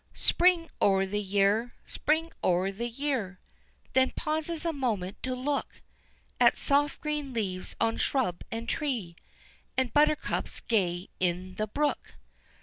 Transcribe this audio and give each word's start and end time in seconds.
"Spring 0.15 0.67
o' 0.81 1.05
the 1.05 1.19
year! 1.21 1.75
Spring 1.85 2.31
o' 2.43 2.71
the 2.71 2.89
year!" 2.89 3.39
Then 3.93 4.11
pauses 4.15 4.65
a 4.65 4.73
moment 4.73 5.21
to 5.21 5.35
look 5.35 5.83
At 6.39 6.57
soft 6.57 7.01
green 7.01 7.33
leaves 7.33 7.75
on 7.79 7.97
shrub 7.97 8.41
and 8.51 8.67
tree, 8.67 9.15
And 9.77 9.93
buttercups 9.93 10.61
gay 10.61 11.09
in 11.19 11.53
the 11.53 11.67
brook. 11.67 12.15